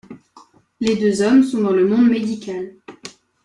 [0.79, 2.73] Les deux hommes sont dans le monde médical.